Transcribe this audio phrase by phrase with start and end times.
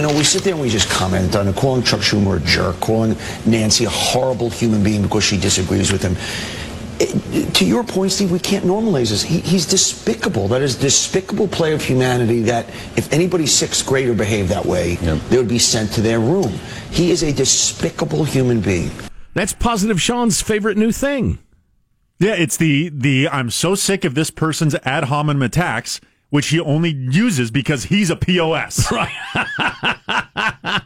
[0.00, 2.46] you know, we sit there and we just comment on it, calling Chuck Schumer a
[2.46, 3.14] jerk, calling
[3.44, 6.16] Nancy a horrible human being because she disagrees with him.
[6.98, 9.22] It- to your point, Steve, we can't normalize this.
[9.22, 10.48] He, he's despicable.
[10.48, 12.66] That is despicable play of humanity that
[12.96, 16.52] if anybody sixth grader behaved that way, they would be sent to their room.
[16.90, 18.90] He is a despicable human being.
[19.34, 21.40] That's Positive Sean's favorite new thing.
[22.18, 26.58] Yeah, it's the the I'm so sick of this person's ad hominem attacks, which he
[26.60, 28.90] only uses because he's a POS.
[28.92, 30.82] Right.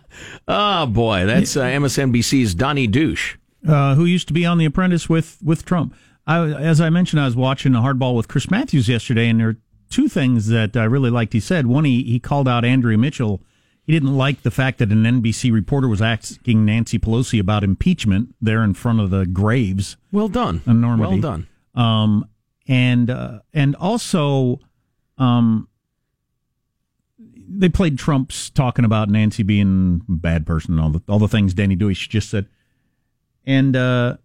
[0.49, 3.37] oh boy, that's uh, MSNBC's Donnie Douche.
[3.67, 5.95] uh, who used to be on The Apprentice with with Trump.
[6.27, 9.49] I, as I mentioned, I was watching a hardball with Chris Matthews yesterday, and there
[9.51, 9.57] are
[9.91, 11.33] two things that I really liked.
[11.33, 13.43] He said one, he he called out Andrea Mitchell.
[13.87, 18.35] He didn't like the fact that an NBC reporter was asking Nancy Pelosi about impeachment
[18.41, 19.99] there in front of the graves.
[20.11, 20.63] Well done.
[20.67, 21.21] in Normandy.
[21.21, 21.49] Well done.
[21.75, 22.29] Um,
[22.67, 24.61] and uh, and also,
[25.19, 25.69] um,
[27.19, 31.55] they played Trump's talking about Nancy being a bad person, all the all the things
[31.55, 32.49] Donny Deutsch just said,
[33.47, 34.17] and uh,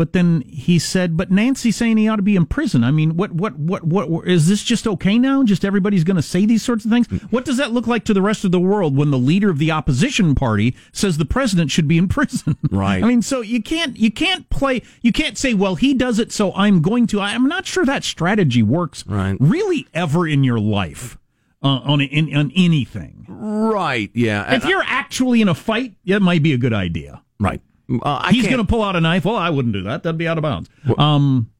[0.00, 2.82] but then he said, but Nancy saying he ought to be in prison.
[2.82, 5.42] I mean, what what what what is this just okay now?
[5.42, 7.06] Just everybody's going to say these sorts of things.
[7.30, 9.58] What does that look like to the rest of the world when the leader of
[9.58, 12.56] the opposition party says the president should be in prison?
[12.70, 13.04] Right.
[13.04, 16.32] I mean, so you can't you can't play you can't say, well, he does it,
[16.32, 17.20] so I'm going to.
[17.20, 19.36] I'm not sure that strategy works Right.
[19.38, 21.18] really ever in your life
[21.62, 23.26] uh, on in, on anything.
[23.28, 24.10] Right.
[24.14, 24.54] Yeah.
[24.54, 27.22] If you're actually in a fight, it might be a good idea.
[27.38, 27.60] right.
[28.02, 29.24] Uh, He's going to pull out a knife.
[29.24, 30.02] Well, I wouldn't do that.
[30.02, 30.68] That'd be out of bounds.
[30.98, 31.50] Um,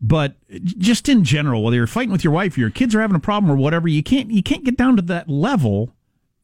[0.00, 3.16] but just in general, whether you're fighting with your wife, or your kids are having
[3.16, 5.92] a problem, or whatever, you can't you can't get down to that level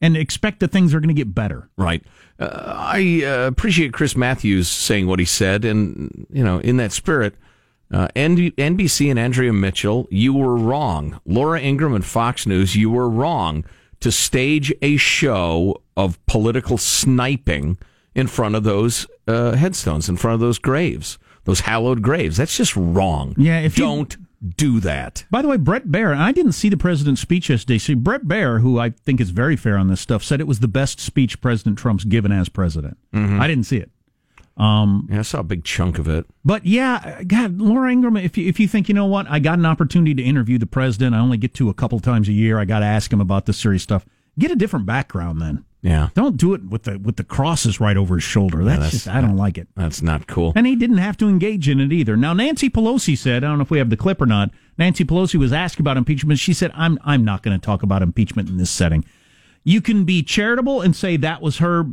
[0.01, 1.69] and expect that things are going to get better.
[1.77, 2.03] Right.
[2.39, 6.93] Uh, I uh, appreciate Chris Matthews saying what he said, and you know, in that
[6.93, 7.35] spirit,
[7.93, 11.21] uh, NBC and Andrea Mitchell, you were wrong.
[11.25, 13.65] Laura Ingraham and Fox News, you were wrong
[14.01, 17.79] to stage a show of political sniping
[18.15, 22.37] in front of those uh, headstones, in front of those graves, those hallowed graves.
[22.37, 23.35] That's just wrong.
[23.37, 24.17] Yeah, if you- don't
[24.57, 25.25] do that.
[25.31, 27.79] By the way, Bret Baier, and I didn't see the president's speech yesterday.
[27.79, 30.61] See, Bret Baier, who I think is very fair on this stuff, said it was
[30.61, 32.99] the best speech President Trump's given as president.
[33.15, 33.91] I didn't see it.
[34.57, 36.27] Um, Yeah, I saw a big chunk of it.
[36.45, 39.59] But yeah, God, Laura Ingraham, if you, if you think, you know what, I got
[39.59, 42.59] an opportunity to interview the president, I only get to a couple times a year,
[42.59, 44.05] I got to ask him about this serious stuff.
[44.39, 45.65] Get a different background then.
[45.85, 48.65] Yeah, Don't do it with the with the crosses right over his shoulder.
[48.65, 49.69] That's, that's- just I don't like it.
[49.77, 50.55] that's not cool.
[50.57, 52.17] And he didn't have to engage in it either.
[52.17, 54.51] Now Nancy Pelosi said, I don't know if we have the clip or not.
[54.79, 56.39] Nancy Pelosi was asked about impeachment.
[56.41, 59.05] She said, "I'm I'm not going to talk about impeachment in this setting."
[59.63, 61.85] You can be charitable and say that was her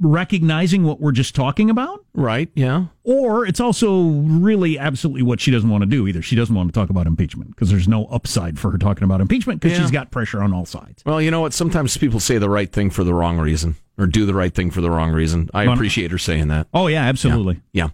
[0.00, 2.50] recognizing what we're just talking about, Right?
[2.54, 2.86] Yeah.
[3.02, 6.20] or it's also really absolutely what she doesn't want to do either.
[6.22, 9.20] She doesn't want to talk about impeachment because there's no upside for her talking about
[9.22, 9.84] impeachment because Yeah.
[9.84, 11.02] she's got pressure on all sides.
[11.06, 11.54] Well, you know what?
[11.54, 14.70] Sometimes people say the right thing for the wrong reason, or do the right thing
[14.70, 15.48] for the wrong reason.
[15.54, 16.66] I appreciate her saying that.
[16.74, 17.60] Oh yeah, absolutely.
[17.72, 17.88] Yeah.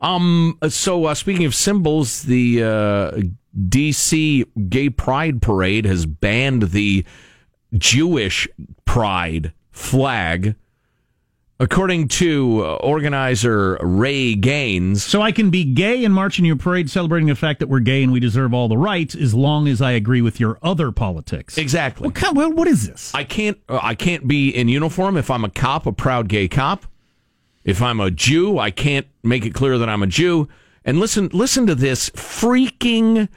[0.00, 0.56] Um.
[0.68, 3.20] So, uh, speaking of symbols, the uh,
[3.68, 4.44] D.C.
[4.68, 7.04] Gay Pride Parade has banned the
[7.76, 8.48] Jewish
[8.84, 10.54] Pride flag.
[11.62, 16.56] According to uh, organizer Ray Gaines, So I can be gay and march in your
[16.56, 19.68] parade celebrating the fact that we're gay and we deserve all the rights as long
[19.68, 21.58] as I agree with your other politics.
[21.58, 22.08] exactly.
[22.08, 23.14] What kind, well, what is this?
[23.14, 26.48] I can't uh, I can't be in uniform if I'm a cop, a proud gay
[26.48, 26.86] cop.
[27.62, 30.48] If I'm a Jew, I can't make it clear that I'm a Jew.
[30.82, 33.28] And listen listen to this freaking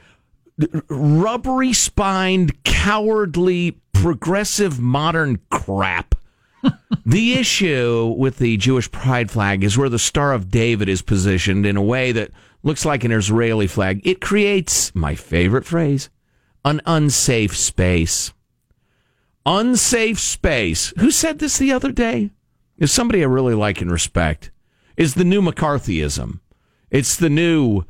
[0.88, 6.14] rubbery spined, cowardly, progressive modern crap.
[7.06, 11.66] the issue with the Jewish pride flag is where the Star of David is positioned
[11.66, 12.30] in a way that
[12.62, 14.00] looks like an Israeli flag.
[14.04, 16.10] It creates my favorite phrase,
[16.64, 18.32] an unsafe space
[19.46, 20.92] unsafe space.
[20.98, 22.30] Who said this the other day?
[22.78, 24.50] Is somebody I really like and respect.
[24.96, 26.40] Is the new McCarthyism.
[26.90, 27.84] It's the new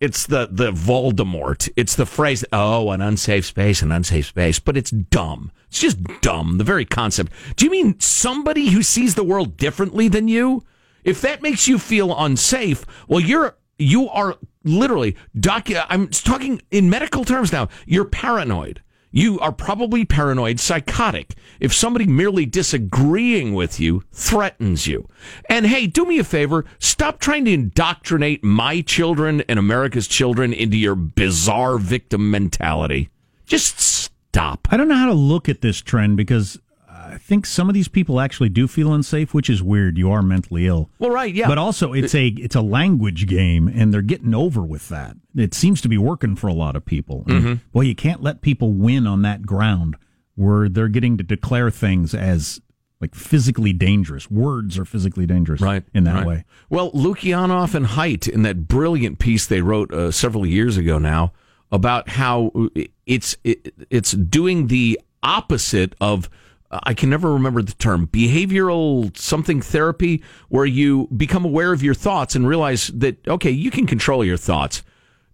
[0.00, 1.68] it's the the Voldemort.
[1.76, 4.58] It's the phrase, oh, an unsafe space, an unsafe space.
[4.58, 5.50] But it's dumb.
[5.68, 6.58] It's just dumb.
[6.58, 7.32] The very concept.
[7.56, 10.64] Do you mean somebody who sees the world differently than you?
[11.04, 16.88] If that makes you feel unsafe, well, you're you are literally docu- I'm talking in
[16.88, 17.68] medical terms now.
[17.86, 18.82] You're paranoid.
[19.16, 21.34] You are probably paranoid, psychotic.
[21.60, 25.08] If somebody merely disagreeing with you threatens you.
[25.48, 30.52] And hey, do me a favor, stop trying to indoctrinate my children and America's children
[30.52, 33.08] into your bizarre victim mentality.
[33.46, 34.66] Just stop.
[34.72, 36.58] I don't know how to look at this trend because
[37.14, 39.96] I think some of these people actually do feel unsafe, which is weird.
[39.96, 40.90] You are mentally ill.
[40.98, 41.46] Well, right, yeah.
[41.46, 45.16] But also it's a it's a language game and they're getting over with that.
[45.36, 47.24] It seems to be working for a lot of people.
[47.28, 47.54] Mm-hmm.
[47.72, 49.96] Well, you can't let people win on that ground
[50.34, 52.60] where they're getting to declare things as
[53.00, 54.28] like physically dangerous.
[54.28, 56.26] Words are physically dangerous, right In that right.
[56.26, 56.44] way.
[56.68, 61.32] Well, Lukianoff and Haidt in that brilliant piece they wrote uh, several years ago now
[61.70, 62.50] about how
[63.06, 66.28] it's it, it's doing the opposite of
[66.82, 71.94] I can never remember the term behavioral something therapy where you become aware of your
[71.94, 74.82] thoughts and realize that okay you can control your thoughts.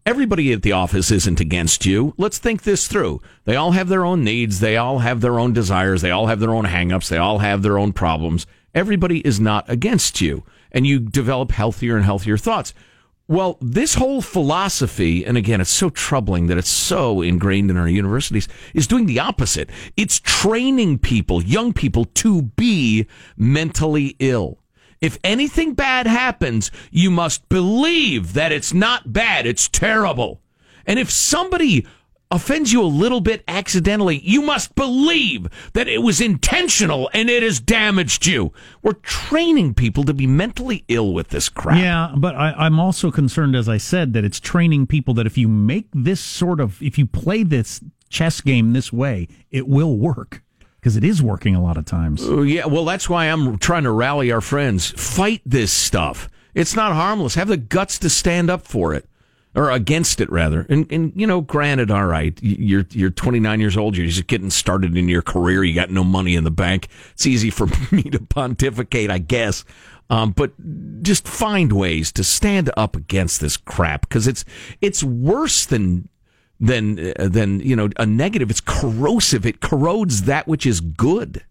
[0.07, 2.15] Everybody at the office isn't against you.
[2.17, 3.21] Let's think this through.
[3.45, 4.61] They all have their own needs.
[4.61, 6.01] They all have their own desires.
[6.01, 7.09] They all have their own hangups.
[7.09, 8.47] They all have their own problems.
[8.75, 10.45] Everybody is not against you.
[10.73, 12.73] And you develop healthier and healthier thoughts.
[13.31, 17.87] Well, this whole philosophy, and again, it's so troubling that it's so ingrained in our
[17.87, 19.71] universities, is doing the opposite.
[19.97, 23.07] It's training people, young people, to be
[23.37, 24.59] mentally ill.
[25.01, 30.41] If anything bad happens, you must believe that it's not bad, it's terrible.
[30.85, 31.87] And if somebody
[32.31, 37.43] offends you a little bit accidentally, you must believe that it was intentional and it
[37.43, 38.53] has damaged you.
[38.83, 41.79] We're training people to be mentally ill with this crap.
[41.79, 45.37] Yeah, but I, I'm also concerned, as I said, that it's training people that if
[45.37, 49.97] you make this sort of, if you play this chess game this way, it will
[49.97, 50.43] work
[50.81, 52.27] because it is working a lot of times.
[52.27, 54.91] Uh, yeah, well, that's why I'm trying to rally our friends.
[54.91, 56.29] Fight this stuff.
[56.55, 57.35] It's not harmless.
[57.35, 59.07] Have the guts to stand up for it.
[59.61, 63.77] Or against it, rather, and and you know, granted, all right, you're you're 29 years
[63.77, 66.89] old, you're just getting started in your career, you got no money in the bank.
[67.11, 69.67] It's easy for me to pontificate, I guess,
[70.09, 70.53] um, but
[71.03, 74.47] just find ways to stand up against this crap because it's
[74.81, 76.09] it's worse than
[76.59, 78.49] than uh, than you know a negative.
[78.49, 79.45] It's corrosive.
[79.45, 81.45] It corrodes that which is good.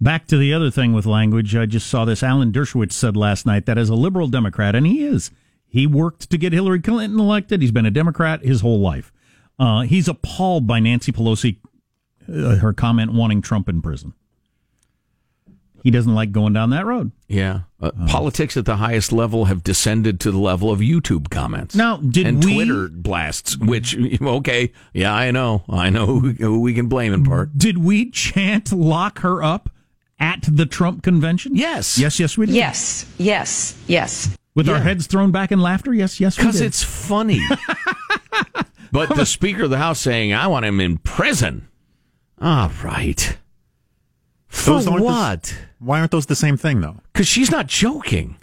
[0.00, 2.22] Back to the other thing with language, I just saw this.
[2.22, 5.32] Alan Dershowitz said last night that as a liberal Democrat, and he is,
[5.68, 7.60] he worked to get Hillary Clinton elected.
[7.60, 9.12] He's been a Democrat his whole life.
[9.58, 11.56] Uh, he's appalled by Nancy Pelosi,
[12.28, 14.14] uh, her comment wanting Trump in prison.
[15.84, 17.12] He doesn't like going down that road.
[17.28, 17.60] Yeah.
[17.80, 21.74] Uh, Politics at the highest level have descended to the level of YouTube comments.
[21.74, 25.64] Now, did and we- Twitter blasts, which, okay, yeah, I know.
[25.68, 27.56] I know who, who we can blame in part.
[27.56, 29.70] Did we chant lock her up
[30.18, 31.54] at the Trump convention?
[31.54, 31.96] Yes.
[31.98, 32.54] Yes, yes, we did.
[32.56, 34.36] Yes, yes, yes.
[34.58, 35.94] With our heads thrown back in laughter?
[35.94, 37.40] Yes, yes, Because it's funny.
[38.92, 41.68] but the Speaker of the House saying, I want him in prison.
[42.40, 43.38] All right.
[44.48, 45.58] For Those aren't the- what?
[45.78, 46.96] Why aren't those the same thing though?
[47.12, 48.34] Because she's not joking.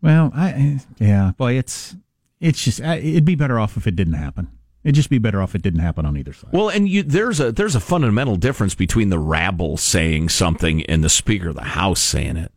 [0.00, 1.96] Well, I yeah, boy, it's
[2.38, 4.52] it's just uh, it'd be better off if it didn't happen.
[4.84, 6.52] It'd just be better off if it didn't happen on either side.
[6.52, 11.02] Well, and you, there's a there's a fundamental difference between the rabble saying something and
[11.02, 12.52] the Speaker of the House saying it.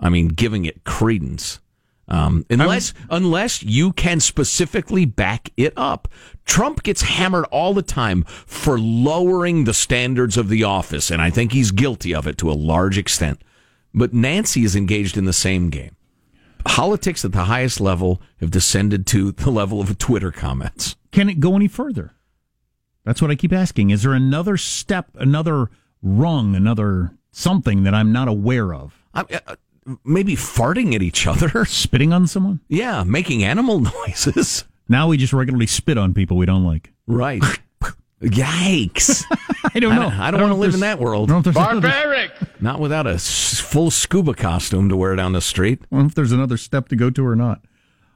[0.00, 1.60] I mean, giving it credence.
[2.06, 6.08] Um, unless unless you can specifically back it up,
[6.44, 11.30] Trump gets hammered all the time for lowering the standards of the office, and I
[11.30, 13.42] think he's guilty of it to a large extent.
[13.94, 15.96] But Nancy is engaged in the same game.
[16.64, 20.96] Politics at the highest level have descended to the level of Twitter comments.
[21.12, 22.14] Can it go any further?
[23.04, 23.90] That's what I keep asking.
[23.90, 25.70] Is there another step, another
[26.02, 28.98] rung, another something that I'm not aware of?
[29.12, 29.56] I, uh,
[30.04, 31.64] maybe farting at each other.
[31.66, 32.60] Spitting on someone?
[32.68, 34.64] Yeah, making animal noises.
[34.88, 36.92] Now we just regularly spit on people we don't like.
[37.06, 37.42] Right.
[38.22, 39.24] Yikes.
[39.74, 40.02] I don't I know.
[40.10, 41.30] don't, I don't want to live in that world.
[41.30, 45.32] I don't know if there's another- Not without a full scuba costume to wear down
[45.32, 45.80] the street.
[45.82, 47.60] I don't know if there's another step to go to or not.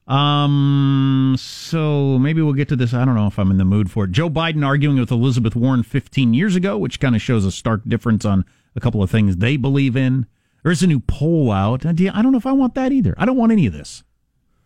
[0.06, 2.94] Um, so maybe we'll get to this.
[2.94, 4.12] I don't know if I'm in the mood for it.
[4.12, 7.82] Joe Biden arguing with Elizabeth Warren 15 years ago, which kind of shows a stark
[7.86, 10.26] difference on a couple of things they believe in.
[10.62, 11.86] There's a new poll out.
[11.86, 13.14] I don't know if I want that either.
[13.16, 14.02] I don't want any of this.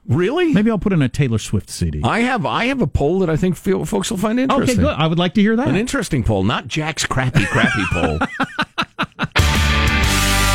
[0.07, 0.53] Really?
[0.53, 2.01] Maybe I'll put in a Taylor Swift CD.
[2.03, 4.79] I have I have a poll that I think feel, folks will find interesting.
[4.79, 4.97] Okay, good.
[4.97, 5.69] I would like to hear that.
[5.69, 8.19] An interesting poll, not Jack's crappy crappy poll.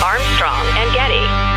[0.04, 1.57] Armstrong and Getty.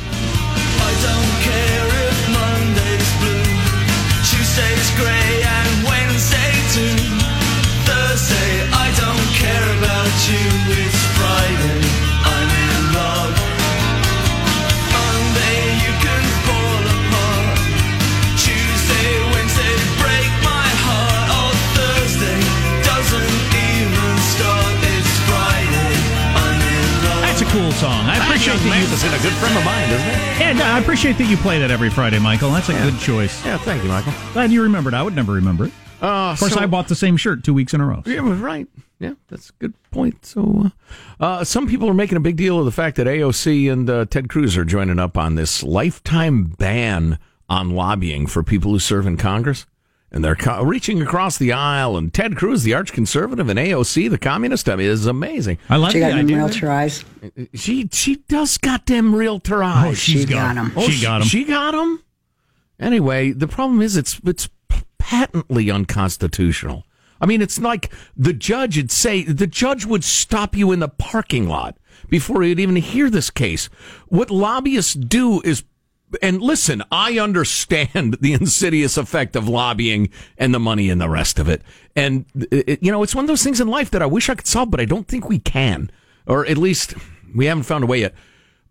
[28.69, 29.09] That you.
[29.09, 30.39] a good friend of mine, isn't it?
[30.39, 32.51] Yeah, no, I appreciate that you play that every Friday, Michael.
[32.51, 33.43] That's a good choice.
[33.43, 34.13] Yeah, thank you, Michael.
[34.33, 34.93] Glad you remembered.
[34.93, 35.71] I would never remember it.
[36.01, 38.03] Uh, Of course, so- I bought the same shirt two weeks in a row.
[38.05, 38.67] Yeah, well, right.
[38.99, 40.25] Yeah, that's a good point.
[40.25, 40.69] So,
[41.19, 43.89] uh, uh, some people are making a big deal of the fact that AOC and
[43.89, 47.17] uh, Ted Cruz are joining up on this lifetime ban
[47.49, 49.65] on lobbying for people who serve in Congress.
[50.13, 51.95] And they're co- reaching across the aisle.
[51.95, 55.57] And Ted Cruz, the arch conservative, and AOC, the communist, I mean, is amazing.
[55.69, 56.35] I like She the got them idea.
[56.37, 57.05] realtor eyes.
[57.53, 59.91] She she does got them realtor eyes.
[59.91, 60.73] Oh, she's She got them.
[60.75, 61.27] Oh, She got them.
[61.29, 62.03] She got them.
[62.77, 64.49] Anyway, the problem is it's it's
[64.97, 66.85] patently unconstitutional.
[67.21, 70.87] I mean, it's like the judge would say the judge would stop you in the
[70.89, 71.77] parking lot
[72.09, 73.67] before he'd even hear this case.
[74.07, 75.63] What lobbyists do is
[76.21, 81.39] and listen, I understand the insidious effect of lobbying and the money and the rest
[81.39, 81.61] of it.
[81.95, 84.35] And, it, you know, it's one of those things in life that I wish I
[84.35, 85.91] could solve, but I don't think we can.
[86.25, 86.93] Or at least
[87.35, 88.15] we haven't found a way yet.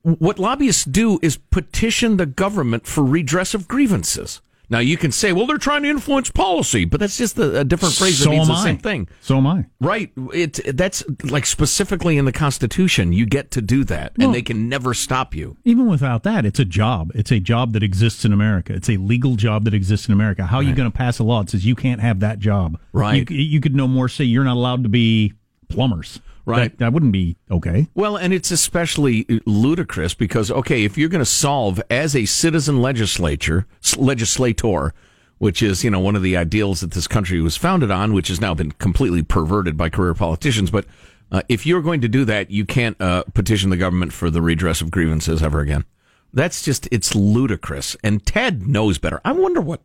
[0.02, 4.40] What lobbyists do is petition the government for redress of grievances.
[4.70, 7.64] Now, you can say, well, they're trying to influence policy, but that's just a, a
[7.64, 8.62] different phrase so that means the I.
[8.64, 9.08] same thing.
[9.20, 9.66] So am I.
[9.80, 10.12] Right.
[10.32, 13.12] It, that's like specifically in the Constitution.
[13.12, 15.56] You get to do that, Well- and they can never stop you.
[15.64, 17.10] Even without that, it's a job.
[17.16, 18.72] It's a job that exists in America.
[18.72, 20.46] It's a legal job that exists in America.
[20.46, 22.78] How are you going to pass a law that says you can't have that job?
[22.92, 23.28] Right.
[23.28, 25.34] You, you could no more say you're not allowed to be
[25.68, 26.20] plumbers.
[26.46, 26.70] Right.
[26.70, 27.88] That, that wouldn't be okay.
[27.94, 32.80] Well, and it's especially ludicrous because, okay, if you're going to solve as a citizen
[32.80, 33.66] legislature,
[33.96, 34.94] legislator,
[35.38, 38.28] which is, you know, one of the ideals that this country was founded on, which
[38.28, 40.70] has now been completely perverted by career politicians.
[40.70, 40.86] But
[41.30, 44.42] uh, if you're going to do that, you can't uh, petition the government for the
[44.42, 45.84] redress of grievances ever again.
[46.32, 47.96] That's just, it's ludicrous.
[48.02, 49.20] And Ted knows better.
[49.24, 49.82] I wonder what,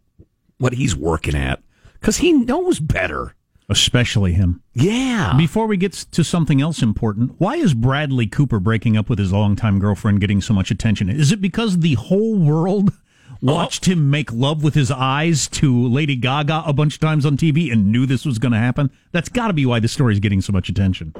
[0.57, 1.61] what he's working at
[1.99, 3.35] because he knows better.
[3.67, 4.61] Especially him.
[4.73, 5.33] Yeah.
[5.37, 9.33] Before we get to something else important, why is Bradley Cooper breaking up with his
[9.33, 11.09] longtime girlfriend getting so much attention?
[11.09, 13.35] Is it because the whole world oh.
[13.41, 17.37] watched him make love with his eyes to Lady Gaga a bunch of times on
[17.37, 18.91] TV and knew this was going to happen?
[19.11, 21.15] That's got to be why the story is getting so much attention.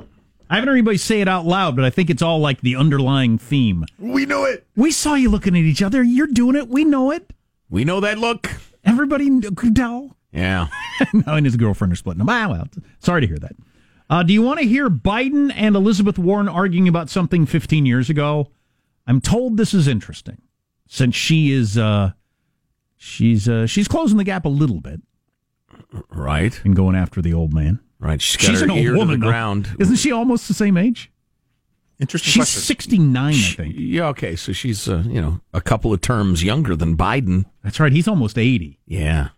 [0.47, 2.75] I haven't heard anybody say it out loud, but I think it's all like the
[2.75, 3.85] underlying theme.
[3.97, 4.67] We know it.
[4.75, 6.03] We saw you looking at each other.
[6.03, 6.67] You're doing it.
[6.67, 7.31] We know it.
[7.69, 8.51] we know that look.
[8.83, 10.15] Everybody could tell.
[10.35, 10.67] Yeah.
[11.13, 12.27] now and his girlfriend are splitting up.
[12.29, 12.67] Ah, well,
[12.99, 13.55] sorry to hear that.
[14.09, 18.09] Uh, do you want to hear Biden and Elizabeth Warren arguing about something 15 years
[18.09, 18.51] ago?
[19.07, 20.41] I'm told this is interesting,
[20.87, 22.11] since she is uh,
[22.97, 25.01] she's uh, she's closing the gap a little bit
[26.09, 26.59] Right.
[26.63, 27.79] and going after the old man.
[27.99, 28.21] Right.
[28.21, 29.69] She's got She's an old woman, to the ground.
[29.79, 31.11] Isn't she almost the same age?
[31.99, 32.61] Interesting She's question.
[32.61, 33.75] 69, I think.
[33.77, 34.35] Yeah, okay.
[34.35, 37.45] So she's, uh, you know, a couple of terms younger than Biden.
[37.63, 37.91] That's right.
[37.91, 38.79] He's almost 80.
[38.85, 39.29] Yeah.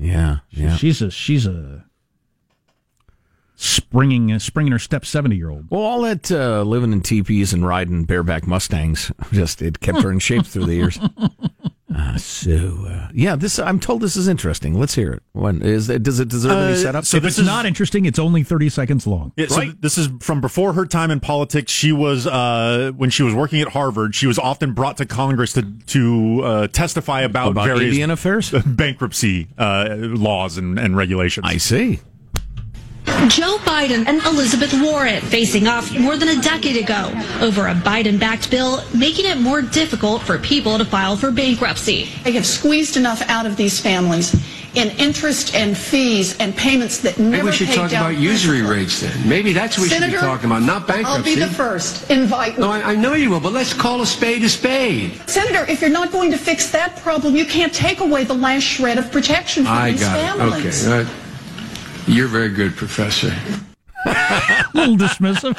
[0.00, 0.38] Yeah.
[0.50, 0.76] Yeah.
[0.76, 1.84] She's a she's a
[3.54, 5.66] springing uh, springing her step 70 year old.
[5.70, 10.10] Well, all that uh, living in teepees and riding bareback Mustangs just it kept her
[10.10, 10.98] in shape through the years.
[11.94, 14.74] Uh, so uh, yeah, this I'm told this is interesting.
[14.78, 15.22] Let's hear it.
[15.32, 16.02] When is it?
[16.04, 17.04] Does it deserve any Uh, setup?
[17.04, 19.32] so if this it's is- not interesting, it's only 30 seconds long.
[19.36, 19.82] Yeah, so Right.
[19.82, 21.72] this is from before her time in politics.
[21.72, 24.14] She was uh, when she was working at Harvard.
[24.14, 28.50] She was often brought to Congress to to uh, testify about, About various Indian affairs?
[28.66, 31.44] bankruptcy uh, laws and, and regulations.
[31.48, 32.00] I see.
[33.28, 38.18] Joe Biden and Elizabeth Warren facing off more than a decade ago over a Biden
[38.18, 42.08] backed bill making it more difficult for people to file for bankruptcy.
[42.24, 44.34] They have squeezed enough out of these families
[44.74, 48.62] in interest and fees and payments that never Maybe we should talk down about usury
[48.62, 49.28] rates then.
[49.28, 51.30] Maybe that's what we should be talking about, not bankruptcy.
[51.30, 52.10] I'll be the first.
[52.10, 52.62] Invite me.
[52.62, 55.12] No, I, I know you will, but let's call a spade a spade.
[55.28, 58.62] Senator, if you're not going to fix that problem, you can't take away the last
[58.62, 60.86] shred of protection for I these got families.
[60.86, 60.90] it.
[60.90, 61.10] Okay.
[62.06, 63.32] You're very good, Professor.
[64.06, 65.54] A little dismissive.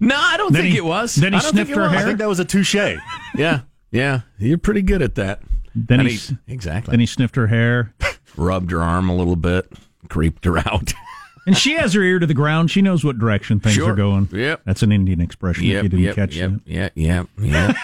[0.00, 1.14] No, I don't Then think he- it was.
[1.14, 1.92] then he I don't think sniffed it her was.
[1.92, 2.06] I hair?
[2.06, 2.74] think that was a touche.
[2.74, 4.20] Yeah, yeah.
[4.38, 5.40] You're pretty good at that.
[5.74, 6.92] Then And he, he- exactly.
[6.92, 7.94] Then he sniffed her hair,
[8.36, 9.70] rubbed her arm a little bit,
[10.08, 10.92] creeped her out.
[11.46, 12.70] and she has her ear to the ground.
[12.70, 13.92] She knows what direction things Sure.
[13.92, 14.28] are going.
[14.32, 14.62] Yep.
[14.64, 15.64] that's an Indian expression.
[15.64, 17.76] if yep, you didn't yep, catch yep, that, yep, yep, yep,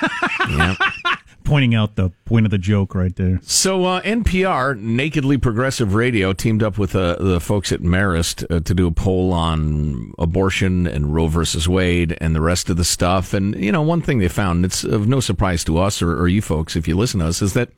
[0.49, 0.76] yep.
[1.46, 3.38] Pointing out the point of the joke right there.
[3.42, 8.60] So uh, NPR, Nakedly Progressive Radio, teamed up with uh, the folks at Marist uh,
[8.60, 12.84] to do a poll on abortion and Roe versus Wade and the rest of the
[12.84, 13.32] stuff.
[13.32, 16.28] And you know, one thing they found, it's of no surprise to us or, or
[16.28, 17.70] you folks if you listen to us, is that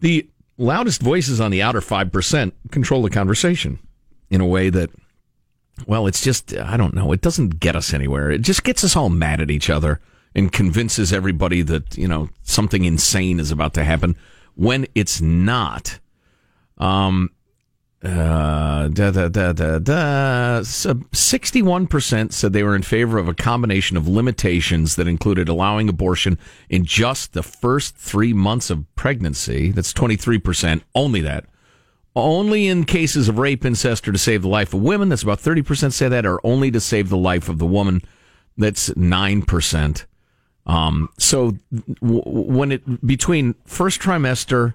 [0.00, 3.78] the loudest voices on the outer five percent control the conversation
[4.30, 4.88] in a way that,
[5.86, 8.30] well, it's just I don't know, it doesn't get us anywhere.
[8.30, 10.00] It just gets us all mad at each other
[10.34, 14.16] and convinces everybody that you know something insane is about to happen
[14.54, 15.98] when it's not.
[16.78, 17.30] Um,
[18.02, 20.62] uh, da, da, da, da, da.
[20.62, 25.88] So 61% said they were in favor of a combination of limitations that included allowing
[25.88, 26.38] abortion
[26.68, 29.70] in just the first three months of pregnancy.
[29.70, 31.46] That's 23%, only that.
[32.16, 35.08] only in cases of rape, incest, or to save the life of women.
[35.08, 38.02] That's about 30% say that, or only to save the life of the woman.
[38.56, 40.04] That's 9%.
[40.66, 41.58] Um, so
[42.00, 44.74] w- when it, between first trimester,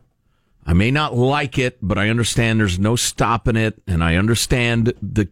[0.66, 4.94] I may not like it, but I understand there's no stopping it, and I understand
[5.02, 5.30] the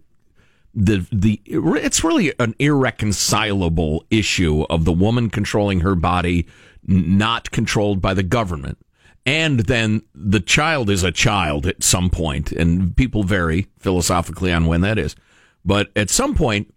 [0.74, 6.48] the the it's really an irreconcilable issue of the woman controlling her body,
[6.86, 8.80] not controlled by the government,
[9.26, 14.66] and then the child is a child at some point, and people vary philosophically on
[14.66, 15.16] when that is,
[15.64, 16.74] but at some point,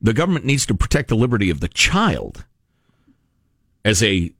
[0.00, 2.44] the government needs to protect the liberty of the child
[3.84, 4.32] as a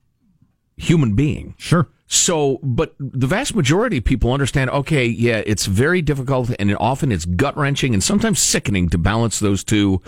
[0.77, 1.55] human being.
[1.59, 1.89] Sure.
[2.07, 7.11] So, but the vast majority of people understand, okay, yeah, it's very difficult and often
[7.11, 10.03] it's gut wrenching and sometimes sickening to balance those two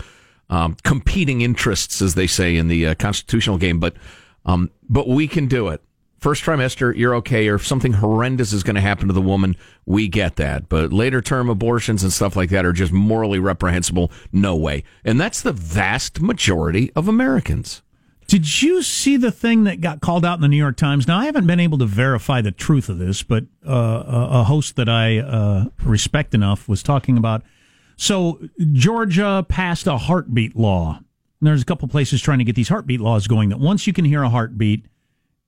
[0.49, 3.79] um, competing interests, as they say in the uh, constitutional game.
[3.79, 3.95] But,
[4.45, 5.81] um, but we can do it.
[6.19, 7.47] First trimester, you're okay.
[7.47, 10.69] Or if something horrendous is going to happen to the woman, we get that.
[10.69, 14.11] But later term abortions and stuff like that are just morally reprehensible.
[14.31, 14.83] No way.
[15.03, 17.81] And that's the vast majority of Americans.
[18.27, 21.07] Did you see the thing that got called out in the New York Times?
[21.07, 24.43] Now, I haven't been able to verify the truth of this, but uh, a a
[24.43, 27.43] host that I uh, respect enough was talking about.
[27.95, 28.39] So,
[28.73, 30.99] Georgia passed a heartbeat law.
[31.39, 33.93] And there's a couple places trying to get these heartbeat laws going that once you
[33.93, 34.85] can hear a heartbeat,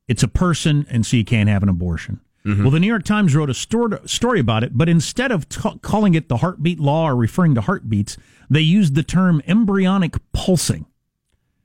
[0.07, 2.21] it's a person, and so you can't have an abortion.
[2.63, 6.13] Well, the New York Times wrote a story about it, but instead of t- calling
[6.13, 8.17] it the heartbeat law or referring to heartbeats,
[8.49, 10.85] they used the term embryonic pulsing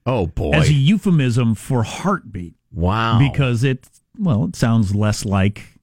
[0.06, 0.52] Oh, boy.
[0.52, 3.18] as a euphemism for heartbeat wow.
[3.18, 5.78] because it well it sounds less like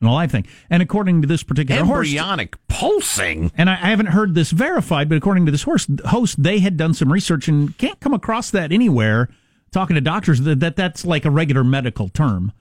[0.00, 0.46] an alive thing.
[0.68, 3.52] And according to this particular host, embryonic pulsing.
[3.56, 6.76] and I, I haven't heard this verified, but according to this horse, host, they had
[6.76, 9.28] done some research and can't come across that anywhere.
[9.70, 12.52] Talking to doctors, that, that that's like a regular medical term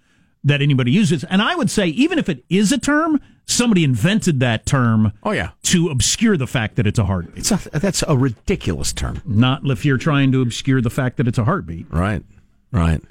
[0.44, 1.24] that anybody uses.
[1.26, 5.14] And I would say, even if it is a term, somebody invented that term.
[5.24, 5.52] Oh, yeah.
[5.64, 7.38] to obscure the fact that it's a heartbeat.
[7.38, 9.22] It's a, that's a ridiculous term.
[9.26, 11.88] Not if you're trying to obscure the fact that it's a heartbeat.
[11.92, 12.24] Right.
[12.72, 13.02] Right.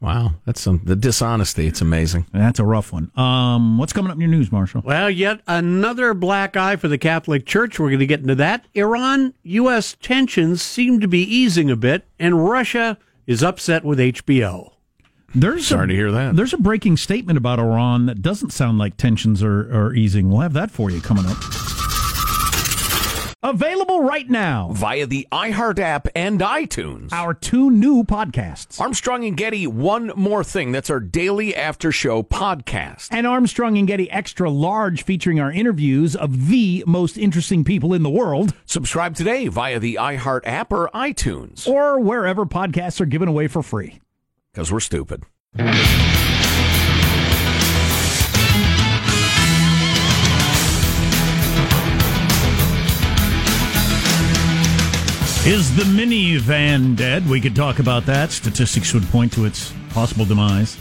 [0.00, 0.36] Wow.
[0.46, 1.66] That's some the dishonesty.
[1.66, 2.26] It's amazing.
[2.32, 3.10] That's a rough one.
[3.16, 4.82] Um, what's coming up in your news, Marshall?
[4.82, 7.78] Well, yet another black eye for the Catholic Church.
[7.78, 8.64] We're going to get into that.
[8.74, 9.96] Iran U.S.
[10.00, 14.72] tensions seem to be easing a bit, and Russia is upset with HBO.
[15.34, 16.36] There's Sorry a, to hear that.
[16.36, 20.28] There's a breaking statement about Iran that doesn't sound like tensions are, are easing.
[20.28, 21.36] We'll have that for you coming up.
[23.42, 24.68] Available right now.
[24.72, 27.10] Via the iHeart app and iTunes.
[27.10, 28.78] Our two new podcasts.
[28.78, 30.72] Armstrong and Getty, one more thing.
[30.72, 33.08] That's our daily after show podcast.
[33.10, 38.02] And Armstrong and Getty Extra Large featuring our interviews of the most interesting people in
[38.02, 41.66] the world Subscribe today via the iHeart app or iTunes.
[41.66, 44.00] or wherever podcasts are given away for free.
[44.52, 45.22] Because we're stupid.
[55.46, 57.28] Is the minivan dead?
[57.28, 58.30] We could talk about that.
[58.30, 60.76] Statistics would point to its possible demise.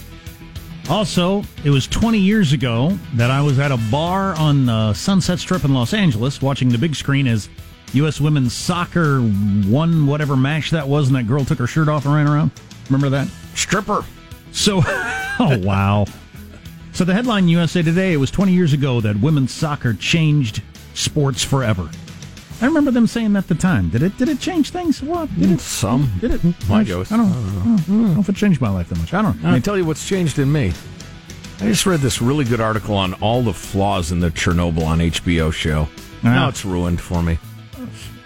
[0.89, 5.37] Also, it was 20 years ago that I was at a bar on the Sunset
[5.37, 7.47] Strip in Los Angeles watching the big screen as
[7.93, 8.19] U.S.
[8.19, 9.21] women's soccer
[9.67, 12.51] won whatever match that was, and that girl took her shirt off and ran around.
[12.89, 13.29] Remember that?
[13.55, 14.03] Stripper.
[14.51, 16.05] So, oh, wow.
[16.91, 20.61] So, the headline USA Today it was 20 years ago that women's soccer changed
[20.93, 21.89] sports forever.
[22.61, 23.89] I remember them saying that at the time.
[23.89, 24.17] Did it?
[24.17, 25.01] Did it change things?
[25.01, 25.33] What?
[25.39, 25.61] Did it?
[25.61, 26.11] Some.
[26.19, 26.43] Did it?
[26.67, 27.07] My I goes.
[27.09, 29.13] don't, I, don't, I don't know if it changed my life that much.
[29.13, 29.49] I don't know.
[29.49, 30.73] I'll tell you what's changed in me.
[31.61, 34.99] I just read this really good article on all the flaws in the Chernobyl on
[34.99, 35.81] HBO show.
[35.83, 36.29] Uh-huh.
[36.29, 37.37] Now it's ruined for me.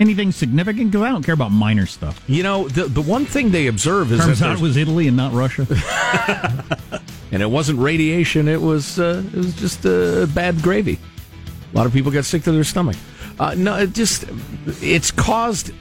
[0.04, 0.92] Anything significant?
[0.92, 2.22] Because I don't care about minor stuff.
[2.28, 4.78] You know, the the one thing they observe is Turns that out it there's- was
[4.78, 5.66] Italy and not Russia.
[7.32, 8.48] and it wasn't radiation.
[8.48, 11.00] It was uh, it was just uh, bad gravy.
[11.74, 12.98] A lot of people got sick to their stomach.
[13.40, 14.26] Uh, no, it just
[14.82, 15.72] it's caused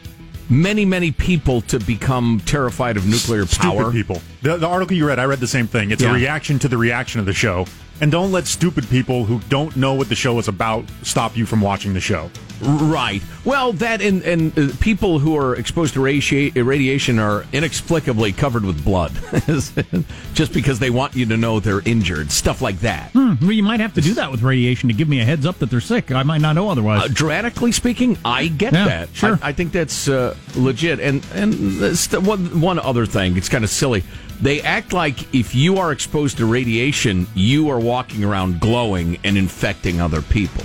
[0.49, 3.93] many many people to become terrified of nuclear Stupid power.
[3.93, 4.23] people.
[4.43, 5.91] The, the article you read, I read the same thing.
[5.91, 6.11] It's Yeah.
[6.11, 7.67] a reaction to the reaction of the show.
[8.03, 11.47] And don't let stupid people who don't know what the show is about stop you
[11.47, 12.31] from watching the show.
[12.61, 13.23] Right.
[13.45, 18.65] Well, that and and uh, people who are exposed to radiation, radiation are inexplicably covered
[18.65, 19.13] with blood,
[20.35, 22.31] just because they want you to know they're injured.
[22.33, 23.11] Stuff like that.
[23.13, 25.47] Hmm, well, you might have to do that with radiation to give me a heads
[25.47, 26.11] up that they're sick.
[26.13, 27.03] I might not know otherwise.
[27.05, 29.09] Uh, dramatically speaking, I get Yeah, that.
[29.15, 29.39] sure.
[29.43, 30.99] I, I think that's uh, legit.
[31.01, 34.03] And and this- one one other thing, it's kind of silly.
[34.43, 39.39] They act like if you are exposed to radiation, you are walking around glowing and
[39.39, 40.65] infecting other people.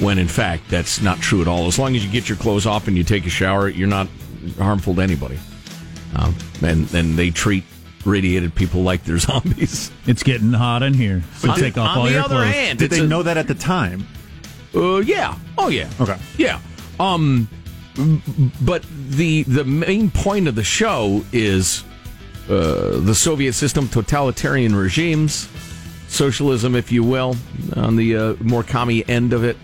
[0.00, 1.66] When in fact, that's not true at all.
[1.66, 4.08] As long as you get your clothes off and you take a shower, you're not
[4.58, 5.38] harmful to anybody.
[6.16, 7.64] Um, and and they treat
[8.06, 9.90] radiated people like they're zombies.
[10.06, 11.22] it's getting hot in here.
[11.36, 12.54] So On- take off on all the your other clothes.
[12.54, 14.06] hand, Did they a- know that at the time?
[14.74, 15.36] Uh, yeah.
[15.58, 15.90] Oh, yeah.
[16.00, 16.16] Okay.
[16.38, 16.60] Yeah.
[16.98, 17.48] Um,
[18.62, 21.84] but the the main point of the show is
[22.48, 25.48] uh, the Soviet system, totalitarian regimes,
[26.08, 27.36] socialism, if you will,
[27.76, 29.56] on the uh, more commie end of it.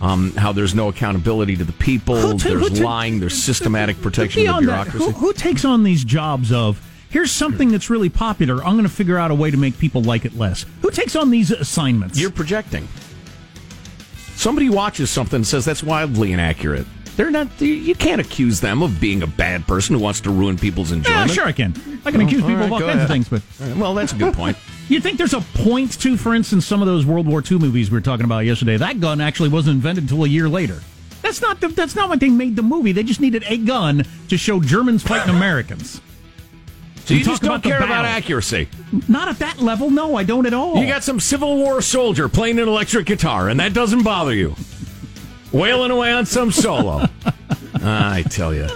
[0.00, 4.40] Um, how there's no accountability to the people, who there's ta- lying, there's systematic protection
[4.42, 5.04] of the Beyond that, bureaucracy.
[5.18, 8.56] who, who takes on these jobs of here's something that's really popular?
[8.56, 10.66] I'm going to figure out a way to make people like it less.
[10.82, 12.20] Who takes on these assignments?
[12.20, 12.86] You're projecting.
[14.34, 16.86] Somebody watches something and says that's wildly inaccurate.
[17.16, 17.48] They're not.
[17.60, 20.90] You you can't accuse them of being a bad person who wants to ruin people's
[20.92, 21.28] enjoyment.
[21.28, 21.72] yeah, sure I can.
[22.04, 24.12] I can Oh, accuse people right, of all kinds of things, but right, well, that's
[24.12, 24.56] a good point.
[24.88, 27.90] you think there's a point to, for instance, some of those World War II movies
[27.90, 28.76] we were talking about yesterday?
[28.76, 30.80] That gun actually wasn't invented until a year later.
[31.22, 32.92] That's not the, that's not what they made the movie.
[32.92, 36.00] They just needed a gun to show Germans fighting Americans.
[37.06, 38.68] So you And just don't about care about accuracy.
[39.08, 39.90] Not at that level.
[39.90, 40.76] No, I don't at all.
[40.78, 44.54] You got some Civil War soldier playing an electric guitar, and that doesn't bother you.
[45.54, 47.06] Wailing away on some solo.
[47.80, 48.66] I tell you.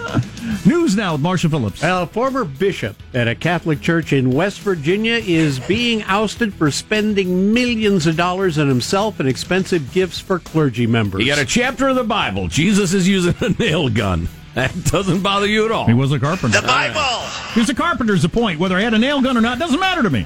[0.65, 1.83] News now with Marshall Phillips.
[1.83, 7.53] A former bishop at a Catholic church in West Virginia is being ousted for spending
[7.53, 11.19] millions of dollars on himself and expensive gifts for clergy members.
[11.19, 12.47] You got a chapter of the Bible.
[12.47, 14.29] Jesus is using a nail gun.
[14.59, 15.85] That doesn't bother you at all.
[15.85, 16.59] He was a carpenter.
[16.59, 16.99] The Bible.
[17.53, 18.59] He's a carpenter's a point.
[18.59, 20.25] Whether I had a nail gun or not doesn't matter to me.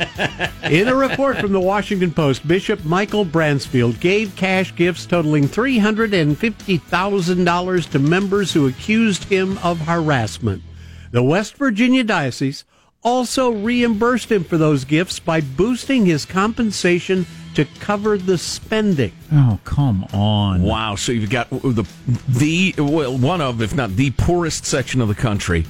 [0.64, 7.92] In a report from the Washington Post, Bishop Michael Bransfield gave cash gifts totaling $350,000
[7.92, 10.64] to members who accused him of harassment.
[11.12, 12.66] The West Virginia Diocese
[13.04, 19.12] also reimbursed him for those gifts by boosting his compensation to cover the spending.
[19.32, 20.62] Oh, come on.
[20.64, 20.96] Wow.
[20.96, 21.88] So you've got the
[22.28, 25.66] the well, one of, if not the poorest section of the country.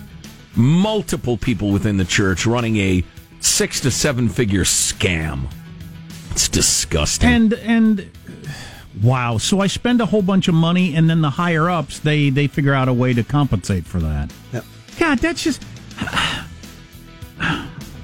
[0.56, 3.04] Multiple people within the church running a
[3.40, 5.48] six to seven figure scam.
[6.32, 7.30] It's disgusting.
[7.30, 8.12] And and
[9.02, 9.38] wow.
[9.38, 12.48] So I spend a whole bunch of money, and then the higher ups they they
[12.48, 14.32] figure out a way to compensate for that.
[15.00, 15.64] God, that's just.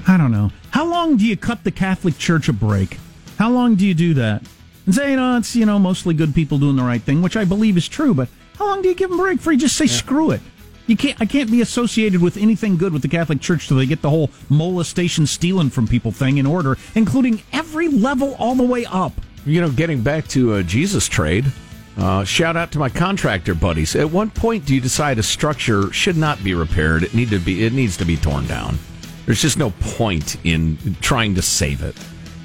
[0.08, 0.52] I don't know.
[0.72, 2.98] How long do you cut the Catholic Church a break?
[3.39, 4.43] How long do you do that?
[4.86, 7.38] And say, you know, it's you know mostly good people doing the right thing, which
[7.38, 8.13] I believe is true.
[8.13, 10.41] But how long do you give them a break before you just say screw it?
[10.88, 11.19] You can't.
[11.21, 14.10] I can't be associated with anything good with the Catholic Church till they get the
[14.10, 19.13] whole molestation, stealing from people thing in order, including every level all the way up.
[19.45, 21.45] you know, getting back to uh, Jesus trade,
[21.97, 23.95] uh, shout out to my contractor buddies.
[23.95, 27.04] At what point do you decide a structure should not be repaired?
[27.04, 27.63] It need to be.
[27.65, 28.78] It needs to be torn down.
[29.25, 31.95] There's just no point in trying to save it.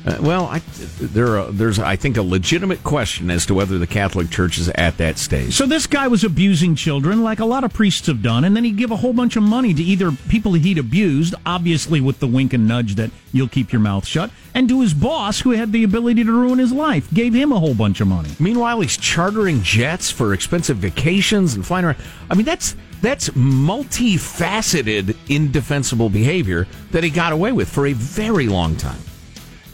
[0.06, 0.58] Uh, well, I,
[1.00, 4.68] there are, there's I think a legitimate question as to whether the Catholic Church is
[4.70, 5.54] at that stage.
[5.54, 8.64] So this guy was abusing children, like a lot of priests have done, and then
[8.64, 12.26] he'd give a whole bunch of money to either people he'd abused, obviously with the
[12.26, 15.72] wink and nudge that you'll keep your mouth shut, and to his boss, who had
[15.72, 18.28] the ability to ruin his life, gave him a whole bunch of money.
[18.38, 21.96] Meanwhile, he's chartering jets for expensive vacations and flying around.
[22.30, 28.48] I mean, that's that's multifaceted, indefensible behavior that he got away with for a very
[28.48, 28.98] long time.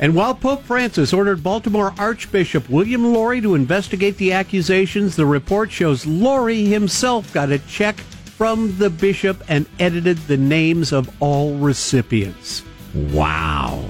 [0.00, 5.70] And while Pope Francis ordered Baltimore Archbishop William Lori to investigate the accusations, the report
[5.70, 8.00] shows Lori himself got a check
[8.40, 12.62] from the bishop and edited the names of all recipients.
[12.94, 13.84] Wow.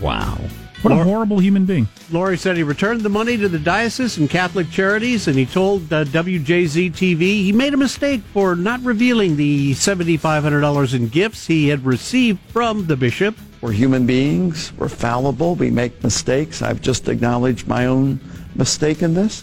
[0.00, 0.38] Wow.
[0.80, 1.86] What a horrible human being.
[2.10, 5.92] Lori said he returned the money to the diocese and Catholic charities, and he told
[5.92, 11.68] uh, WJZ TV he made a mistake for not revealing the $7,500 in gifts he
[11.68, 13.36] had received from the bishop.
[13.66, 14.72] We're human beings.
[14.78, 15.56] We're fallible.
[15.56, 16.62] We make mistakes.
[16.62, 18.20] I've just acknowledged my own
[18.54, 19.42] mistake in this.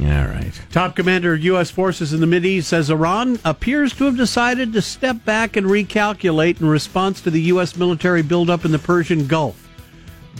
[0.00, 0.50] All right.
[0.72, 1.70] Top commander of U.S.
[1.70, 6.60] forces in the Mideast says Iran appears to have decided to step back and recalculate
[6.60, 7.76] in response to the U.S.
[7.76, 9.68] military buildup in the Persian Gulf.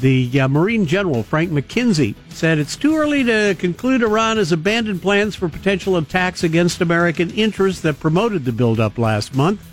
[0.00, 5.02] The uh, Marine General Frank McKenzie said it's too early to conclude Iran has abandoned
[5.02, 9.64] plans for potential attacks against American interests that promoted the buildup last month.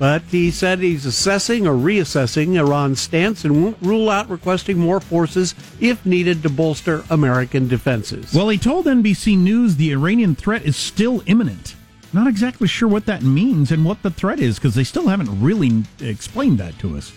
[0.00, 4.98] But he said he's assessing or reassessing Iran's stance and won't rule out requesting more
[4.98, 8.32] forces if needed to bolster American defenses.
[8.32, 11.76] Well, he told NBC News the Iranian threat is still imminent.
[12.14, 15.38] Not exactly sure what that means and what the threat is because they still haven't
[15.38, 17.12] really explained that to us.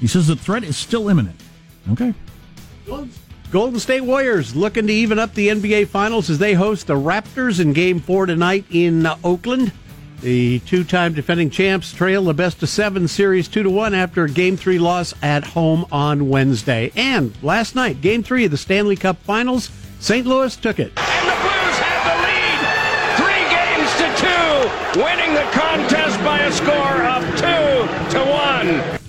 [0.00, 1.40] He says the threat is still imminent.
[1.92, 2.12] Okay.
[3.52, 7.60] Golden State Warriors looking to even up the NBA Finals as they host the Raptors
[7.60, 9.70] in Game 4 tonight in uh, Oakland.
[10.24, 14.30] The two-time defending champs trail the best of seven series two to one after a
[14.30, 16.90] Game Three loss at home on Wednesday.
[16.96, 19.68] And last night, Game Three of the Stanley Cup Finals,
[20.00, 20.26] St.
[20.26, 20.92] Louis took it.
[20.96, 22.58] And the Blues have the lead,
[23.20, 29.00] three games to two, winning the contest by a score of two to one.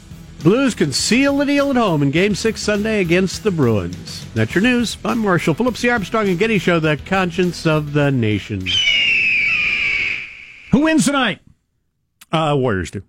[0.43, 4.25] Blues can seal the deal at home in Game 6 Sunday against the Bruins.
[4.33, 4.97] That's your news.
[5.05, 8.67] I'm Marshall Phillips, the Armstrong and Getty Show, the conscience of the nation.
[10.75, 11.39] Who wins tonight?
[12.33, 13.01] Uh, Warriors do.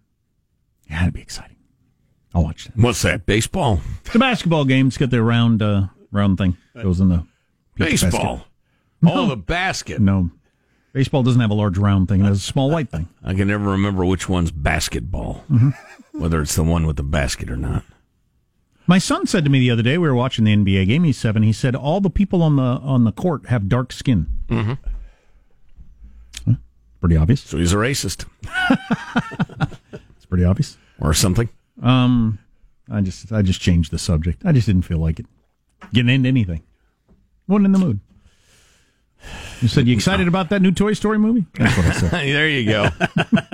[0.89, 1.57] Yeah, that'd be exciting.
[2.33, 2.77] I'll watch that.
[2.77, 3.27] What's that?
[3.27, 3.81] Baseball?
[4.05, 4.87] It's a basketball game.
[4.87, 6.57] It's got their round uh, round thing.
[6.81, 7.27] Goes in the
[7.75, 8.47] Baseball.
[9.05, 10.01] Oh, the basket.
[10.01, 10.31] No,
[10.93, 12.21] baseball doesn't have a large round thing.
[12.21, 13.09] It has a small white thing.
[13.25, 16.21] I can never remember which one's basketball, Mm-hmm.
[16.21, 17.83] whether it's the one with the basket or not.
[18.87, 21.03] My son said to me the other day we were watching the NBA game.
[21.03, 21.43] He's seven.
[21.43, 24.29] He said all the people on the on the court have dark skin.
[24.49, 24.75] Mm-hmm.
[27.07, 27.41] Pretty obvious.
[27.43, 28.25] So he's a racist
[30.17, 30.77] It's pretty obvious.
[31.01, 31.49] or something.
[31.81, 32.41] Um,
[32.91, 34.43] I just I just changed the subject.
[34.45, 35.27] I just didn't feel like it.
[35.93, 36.65] Getting into anything.
[37.47, 38.01] Wasn't in the mood.
[39.61, 41.47] You said you excited about that new Toy Story movie?
[41.55, 42.11] That's what I said.
[42.11, 42.89] there you go.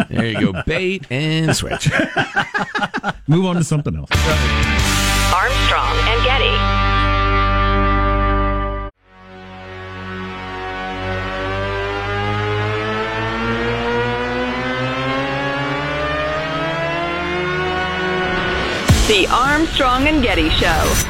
[0.08, 0.62] there you go.
[0.66, 1.90] Bait and switch.
[3.26, 4.08] Move on to something else.
[5.34, 5.98] Armstrong
[19.08, 21.08] The Armstrong and Getty Show.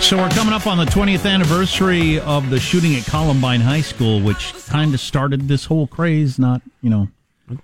[0.00, 4.20] So we're coming up on the 20th anniversary of the shooting at Columbine High School,
[4.20, 6.38] which kind of started this whole craze.
[6.38, 7.08] Not you know,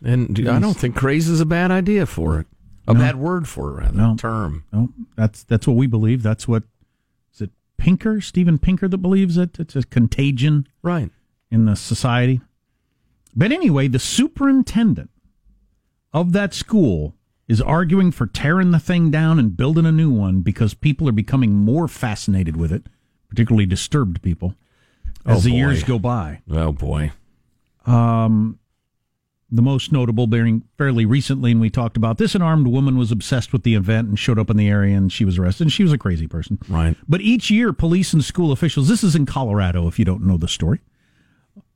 [0.02, 2.46] And I don't think craze is a bad idea for it.
[2.88, 3.96] A bad word for it, rather.
[3.96, 4.16] No.
[4.16, 4.64] Term.
[4.72, 6.24] no, that's that's what we believe.
[6.24, 6.71] That's what is it
[7.82, 9.58] Pinker, Steven Pinker, that believes it.
[9.58, 11.10] It's a contagion Right.
[11.50, 12.40] in the society.
[13.34, 15.10] But anyway, the superintendent
[16.12, 17.16] of that school
[17.48, 21.12] is arguing for tearing the thing down and building a new one because people are
[21.12, 22.86] becoming more fascinated with it,
[23.28, 24.54] particularly disturbed people,
[25.26, 26.40] as Oh, the years go by.
[26.48, 27.10] Oh, boy.
[27.84, 28.60] Um,
[29.52, 33.12] the most notable being fairly recently, and we talked about this, an armed woman was
[33.12, 35.64] obsessed with the event and showed up in the area and she was arrested.
[35.64, 36.58] And she was a crazy person.
[36.68, 36.96] Right.
[37.06, 40.38] But each year, police and school officials, this is in Colorado, if you don't know
[40.38, 40.80] the story,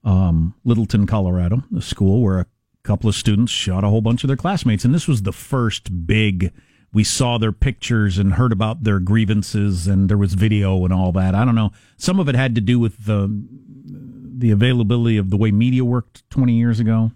[0.04, 2.46] um, Littleton, Colorado, the school where a
[2.82, 4.86] couple of students shot a whole bunch of their classmates.
[4.86, 6.54] And this was the first big,
[6.94, 11.12] we saw their pictures and heard about their grievances, and there was video and all
[11.12, 11.34] that.
[11.34, 11.72] I don't know.
[11.98, 13.28] Some of it had to do with the,
[13.84, 17.10] the availability of the way media worked 20 years ago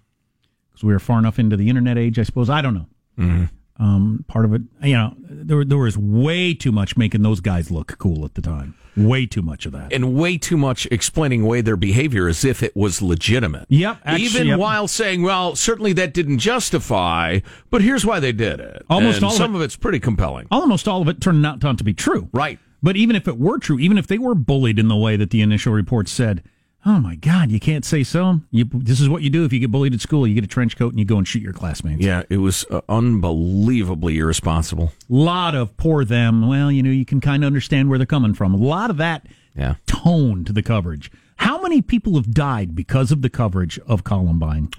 [0.81, 2.49] because we were far enough into the internet age, I suppose.
[2.49, 3.47] I don't know.
[3.79, 7.71] Um, part of it, you know, there there was way too much making those guys
[7.71, 8.75] look cool at the time.
[8.95, 9.91] Way too much of that.
[9.93, 13.65] And way too much explaining away their behavior as if it was legitimate.
[13.69, 14.59] Yep, actually, Even yep.
[14.59, 17.39] while saying, well, certainly that didn't justify,
[17.71, 18.83] but here's why they did it.
[18.89, 20.47] Almost And all of some it- of it's pretty compelling.
[20.51, 22.27] Almost all of it turned out, out to be true.
[22.33, 22.59] Right.
[22.83, 25.29] But even if it were true, even if they were bullied in the way that
[25.29, 26.43] the initial report said,
[26.85, 28.41] oh my God, you can't say so.
[28.51, 30.25] You, this is what you do if you get bullied at school.
[30.25, 32.01] You get a trench coat and you go and shoot your classmates.
[32.01, 34.91] Yeah, it was uh, unbelievably irresponsible.
[35.09, 36.47] lot of poor them.
[36.47, 38.53] Well, you know, you can kind of understand where they're coming from.
[38.53, 39.75] A lot of that Yeah.
[39.87, 41.11] to the coverage.
[41.37, 44.69] How many people have died because of the coverage of Columbine?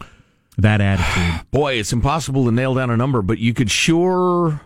[0.58, 1.46] That attitude.
[1.50, 4.60] Boy, it's impossible to nail down a number, but you could sure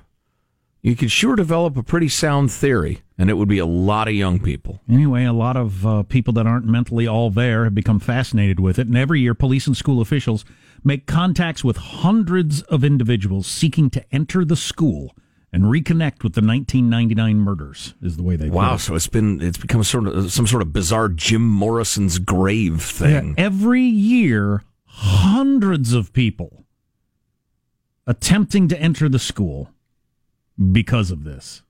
[0.90, 4.14] you could sure develop a pretty sound theory, and it would be a lot of
[4.14, 4.81] young people.
[4.88, 8.79] Anyway, a lot of uh, people that aren't mentally all there have become fascinated with
[8.79, 8.87] it.
[8.87, 10.44] And every year, police and school officials
[10.85, 15.14] make contacts with hundreds of individuals seeking to enter the school
[15.53, 18.79] and reconnect with the 1999 murders, is the way they Wow, it.
[18.81, 23.29] so it's been it's become sort of some sort of bizarre Jim Morrison's grave thing.
[23.38, 26.64] Yeah, Every year, hundreds of people
[28.07, 29.70] attempting to enter the school
[30.73, 31.62] because of this.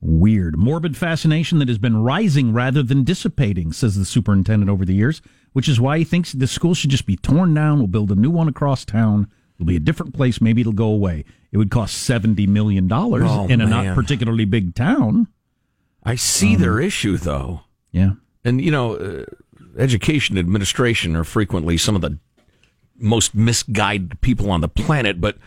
[0.00, 0.58] Weird.
[0.58, 5.22] Morbid fascination that has been rising rather than dissipating, says the superintendent over the years,
[5.54, 7.78] which is why he thinks the school should just be torn down.
[7.78, 9.28] We'll build a new one across town.
[9.56, 10.40] It'll be a different place.
[10.42, 11.24] Maybe it'll go away.
[11.52, 15.28] It would cost $70 million Oh, in a not particularly big town.
[16.02, 17.62] I see their issue though.
[17.90, 18.14] Yeah.
[18.44, 19.24] And you know, uh,
[19.78, 22.18] education administration are frequently some of the
[22.98, 25.18] most misguided people on the planet.
[25.20, 25.38] But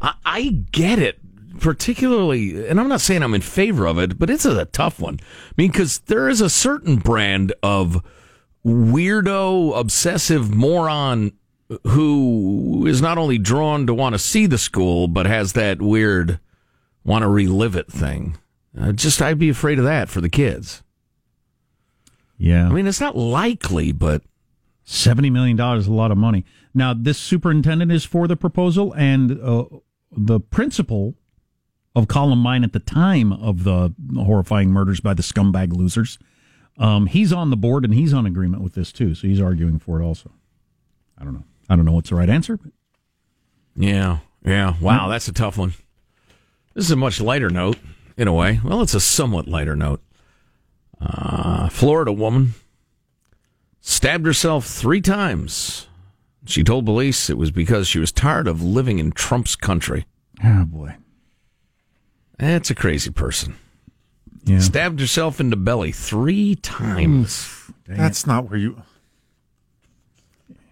[0.00, 1.18] I, I get it,
[1.60, 5.18] particularly, and I'm not saying I'm in favor of it, but it's a, tough one.
[5.22, 8.04] I mean, because there is a certain brand of
[8.64, 11.32] weirdo, obsessive moron
[11.84, 16.38] who is not only drawn to want to see the school, but has that weird
[17.04, 18.36] want to relive it thing.
[18.78, 20.82] Uh, just I'd be afraid of that for the kids.
[22.38, 22.66] Yeah.
[22.66, 24.22] I mean, it's not likely, but
[24.88, 26.44] Seventy million dollars is a lot of money.
[26.72, 29.64] Now, this superintendent is for the proposal, and uh,
[30.16, 31.16] the principal
[31.96, 36.18] of Columbine at the time of the horrifying murders by the scumbag losers.
[36.78, 39.78] Um, he's on the board and he's on agreement with this too, so he's arguing
[39.78, 40.30] for it also.
[41.18, 41.44] I don't know.
[41.68, 42.70] I don't know what's the right answer, but
[43.74, 44.74] Yeah, yeah.
[44.80, 45.72] Wow, that's a tough one.
[46.74, 47.78] This is a much lighter note,
[48.18, 48.60] in a way.
[48.62, 50.02] Well, it's a somewhat lighter note.
[51.00, 52.52] Uh, Florida woman
[53.80, 55.88] stabbed herself three times.
[56.44, 60.04] She told police it was because she was tired of living in Trump's country.
[60.44, 60.94] oh boy,
[62.38, 63.56] That's a crazy person.
[64.44, 64.58] yeah.
[64.58, 67.70] Stabbed herself in the belly three times.
[67.86, 68.82] That's not where you.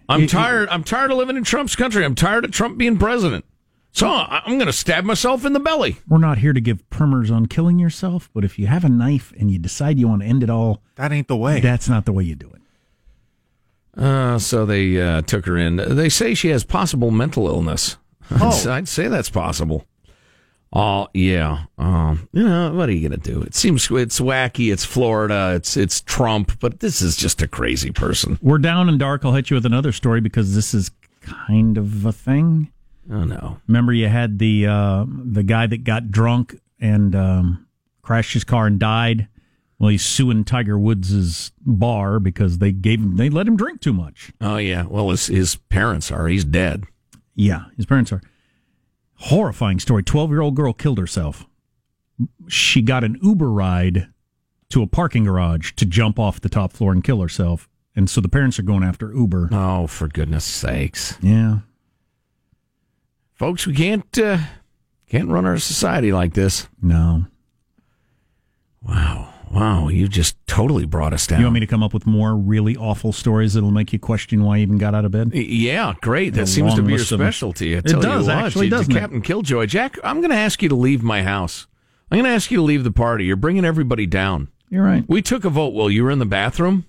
[0.09, 0.69] I'm tired.
[0.69, 2.05] I'm tired of living in Trump's country.
[2.05, 3.45] I'm tired of Trump being president.
[3.93, 5.97] So I- I'm going to stab myself in the belly.
[6.09, 9.33] We're not here to give primers on killing yourself, but if you have a knife
[9.39, 11.61] and you decide you want to end it all, That ain't the way.
[11.61, 12.61] that's not the way you do it.
[14.03, 15.77] Uh, so they uh, took her in.
[15.77, 17.97] They say she has possible mental illness.
[18.31, 18.71] Oh.
[18.71, 19.85] I'd say that's possible.
[20.75, 21.67] Oh yeah.
[21.79, 23.43] Um, you know what are you gonna do?
[23.43, 24.73] It seems it's wacky.
[24.73, 25.53] It's Florida.
[25.55, 26.59] It's it's Trump.
[26.59, 28.39] But this is just a crazy person.
[28.43, 29.25] We're down and dark.
[29.25, 32.73] I'll hit you with another story because this is kind of a thing.
[33.11, 33.61] Oh no.
[33.69, 37.67] Remember, you had the uh, the guy that got drunk and um,
[38.03, 39.29] crashed his car and died.
[39.79, 43.93] Well, he's suing Tiger Woods' bar because they gave him they let him drink too
[43.93, 44.33] much.
[44.41, 44.87] Oh yeah.
[44.87, 46.27] Well, his his parents are.
[46.27, 46.85] He's dead.
[47.37, 48.23] Yeah, his parents are.
[49.29, 50.03] Horrifying story.
[50.03, 51.47] Twelve year old girl killed herself.
[52.49, 54.09] She got an Uber ride
[54.71, 58.21] to a parking garage to jump off the top floor and kill herself, and so
[58.21, 59.49] the parents are going after Uber.
[59.53, 61.59] Oh, for goodness sakes, Yeah,
[63.35, 64.39] folks, we can't uh,
[65.09, 66.69] can't run our society like this.
[66.83, 67.27] no.
[68.87, 69.34] Wow.
[69.55, 69.89] Wow.
[69.89, 71.39] you've just totally brought us down.
[71.41, 74.43] You want me to come up with more really awful stories that'll make you question
[74.45, 75.33] why you even got out of bed?
[75.35, 76.35] Yeah, great.
[76.35, 77.27] That A seems to be your list of them.
[77.27, 77.73] specialty.
[77.75, 78.93] It does, you actually, doesn't?
[78.93, 79.97] Captain Killjoy, Jack.
[80.03, 81.67] I'm going to ask you to leave my house.
[82.11, 83.25] I'm going to ask you to leave the party.
[83.25, 84.49] You're bringing everybody down.
[84.71, 85.05] You're right.
[85.09, 86.87] We took a vote while you were in the bathroom,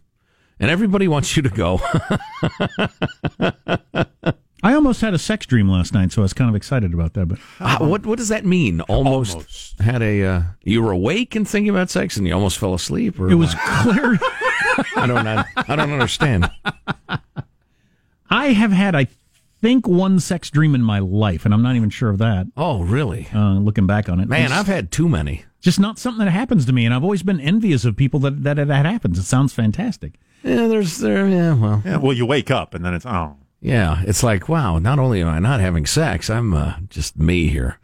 [0.59, 1.79] and everybody wants you to go.
[4.65, 7.13] I almost had a sex dream last night, so I was kind of excited about
[7.13, 7.27] that.
[7.27, 8.81] But Uh, what what does that mean?
[8.81, 9.79] Almost, Almost.
[9.79, 10.23] had a.
[10.23, 13.19] Uh, you were awake and thinking about sex, and you almost fell asleep.
[13.19, 14.17] Or it was clear.
[14.95, 15.27] I don't.
[15.27, 16.49] I, I don't understand.
[18.29, 19.07] I have had, I
[19.61, 22.47] think, one sex dream in my life, and I'm not even sure of that.
[22.57, 23.27] Oh, really?
[23.33, 25.45] Uh, looking back on it, Man, I've had too many.
[25.61, 28.43] just not something that happens to me, and I've always been envious of people that
[28.43, 29.19] that, that happens.
[29.19, 30.15] It sounds fantastic.
[30.43, 31.27] Yeah, there's there.
[31.29, 33.37] Yeah, well, Yeah, well, you wake up and then it's oh.
[33.61, 34.77] Yeah, it's like wow.
[34.79, 37.79] Not only am I not having sex, I'm uh, just me here,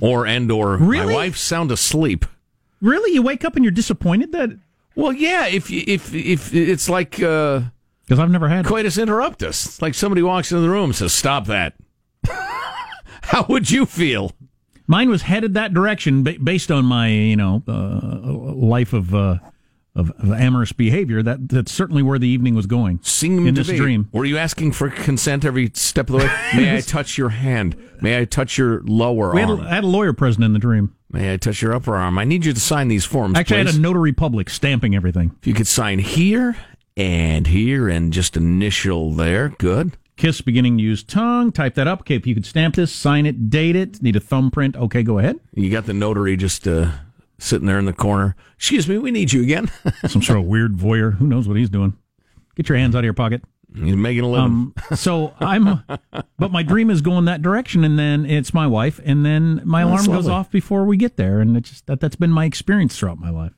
[0.00, 1.06] or and or Really?
[1.06, 2.24] my wife's sound asleep.
[2.80, 4.50] Really, you wake up and you're disappointed that
[4.94, 5.46] Well, yeah.
[5.46, 7.62] If if if it's like uh,
[8.06, 8.64] because I've never had.
[8.64, 8.68] it.
[8.68, 11.74] coitus interruptus, it's like somebody walks into the room and says, "Stop that."
[13.22, 14.32] How would you feel?
[14.86, 19.36] Mine was headed that direction based on my, you know, uh, life of, uh,
[19.94, 21.22] of of amorous behavior.
[21.22, 23.00] That that's certainly where the evening was going.
[23.02, 23.76] Sing in to this me.
[23.76, 24.08] dream.
[24.12, 26.36] Were you asking for consent every step of the way?
[26.54, 27.76] May I touch your hand?
[28.00, 29.60] May I touch your lower We had, arm?
[29.60, 30.94] a, I had a lawyer present in the dream.
[31.12, 32.18] May I touch your upper arm?
[32.18, 35.32] I need you to sign these forms, Actually, I had a notary public stamping everything.
[35.40, 36.56] if you could sign here
[36.96, 39.96] and here and just initial there, good.
[40.16, 41.50] Kiss beginning to use tongue.
[41.50, 42.00] Type that up.
[42.02, 44.00] Okay, if you could stamp this, sign it, date it.
[44.02, 44.76] Need a thumbprint.
[44.76, 45.40] Okay, go ahead.
[45.54, 46.90] You got the notary just uh,
[47.40, 48.36] sitting there in the corner.
[48.56, 49.70] Excuse me, we need you again.
[50.06, 51.14] Some sort of weird voyeur.
[51.16, 51.96] Who knows what he's doing?
[52.54, 53.42] Get your hands out of your pocket.
[53.74, 54.44] He's making a living.
[54.44, 55.84] Um, so I'm,
[56.38, 59.84] but my dream is going that direction, and then it's my wife, and then my
[59.84, 62.46] That's alarm goes off before we get there, and it's just that that's been my
[62.46, 63.52] experience throughout my life.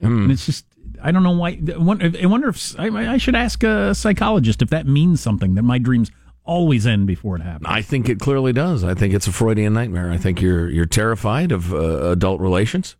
[0.00, 0.66] And it's just
[1.02, 1.60] I don't know why.
[1.74, 5.54] I wonder, I wonder if I, I should ask a psychologist if that means something
[5.56, 6.12] that my dreams
[6.44, 7.66] always end before it happens.
[7.68, 8.84] I think it clearly does.
[8.84, 10.10] I think it's a Freudian nightmare.
[10.12, 12.94] I think you're you're terrified of uh, adult relations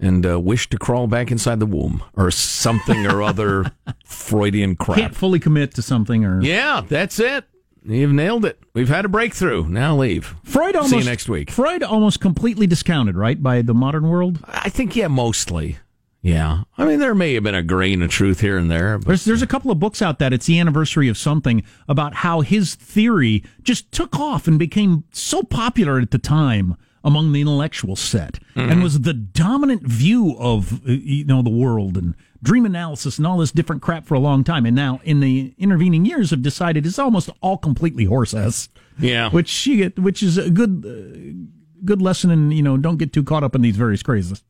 [0.00, 3.72] and uh, wish to crawl back inside the womb or something or other
[4.04, 4.98] Freudian crap.
[4.98, 7.44] Can't fully commit to something, or Yeah, that's it.
[7.84, 8.58] You've nailed it.
[8.74, 9.66] We've had a breakthrough.
[9.66, 10.34] Now leave.
[10.44, 11.50] Freud almost See you next week.
[11.50, 14.40] Freud almost completely discounted, right, by the modern world.
[14.46, 15.78] I think yeah, mostly.
[16.20, 19.06] Yeah, I mean there may have been a grain of truth here and there, but
[19.06, 22.40] There's there's a couple of books out that it's the anniversary of something about how
[22.40, 27.96] his theory just took off and became so popular at the time among the intellectual
[27.96, 33.18] set and was the dominant view of uh, you know the world and dream analysis
[33.18, 36.30] and all this different crap for a long time and now in the intervening years
[36.30, 38.68] have decided it's almost all completely horse ass
[39.00, 42.96] yeah, which you get which is a good uh, good lesson in you know don't
[42.96, 44.42] get too caught up in these various crazes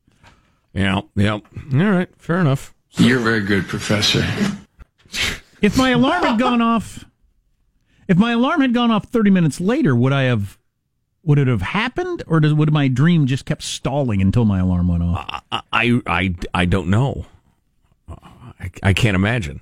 [0.73, 1.33] yeah, yeah.
[1.33, 1.41] All
[1.71, 2.73] right, fair enough.
[2.91, 4.23] You're very good, Professor.
[5.61, 7.05] If my alarm had gone off,
[8.07, 10.58] if my alarm had gone off 30 minutes later, would I have
[11.23, 14.87] would it have happened, or does, would my dream just kept stalling until my alarm
[14.87, 15.43] went off?
[15.51, 17.25] I, I, I, I don't know.
[18.09, 19.61] I, I can't imagine.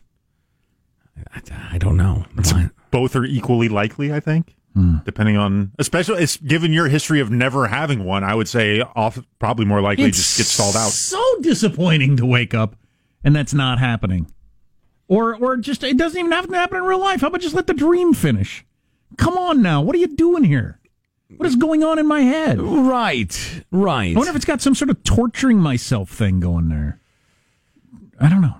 [1.33, 1.41] I,
[1.73, 2.25] I don't know.
[2.51, 4.55] Why- Both are equally likely, I think.
[4.73, 4.97] Hmm.
[5.05, 9.19] Depending on, especially it's, given your history of never having one, I would say off
[9.39, 10.91] probably more likely It's just get stalled out.
[10.91, 12.75] So disappointing to wake up
[13.23, 14.31] and that's not happening.
[15.07, 17.21] Or or just it doesn't even have to happen in real life.
[17.21, 18.65] How about just let the dream finish?
[19.17, 19.81] Come on now.
[19.81, 20.79] What are you doing here?
[21.35, 22.59] What is going on in my head?
[22.61, 23.63] Right.
[23.71, 24.15] Right.
[24.15, 27.01] I wonder if it's got some sort of torturing myself thing going there.
[28.19, 28.55] I don't know.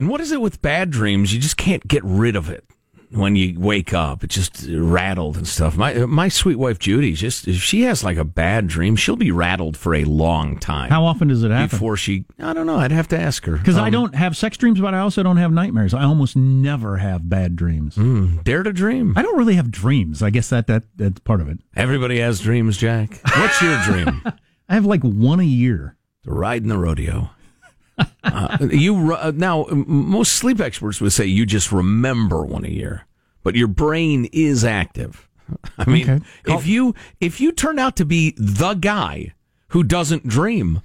[0.00, 1.32] And what is it with bad dreams?
[1.32, 2.64] You just can't get rid of it
[3.12, 4.22] when you wake up.
[4.24, 5.76] It's just rattled and stuff.
[5.76, 9.30] My my sweet wife Judy, just if she has like a bad dream, she'll be
[9.30, 10.90] rattled for a long time.
[10.90, 11.68] How often does it happen?
[11.76, 12.24] before she?
[12.38, 12.76] I don't know.
[12.76, 15.22] I'd have to ask her Because I Um, don't have sex dreams, but I also
[15.22, 15.92] don't have nightmares.
[15.94, 17.96] I almost never have bad dreams.
[17.96, 19.14] mm, dare to dream.
[19.16, 20.22] I don't really have dreams.
[20.22, 21.58] I guess that, that that's part of it.
[21.76, 23.20] Everybody has dreams, Jack.
[23.36, 24.22] What's your dream?
[24.68, 25.96] I have like one a year.
[26.24, 27.30] to ride in the rodeo.
[28.22, 33.06] Uh, you uh, now most sleep experts would say you just remember one a year,
[33.42, 35.28] but your brain is active.
[35.78, 36.24] I mean, Okay.
[36.46, 39.34] if you if you turn out to be the guy
[39.68, 40.80] who doesn't dream,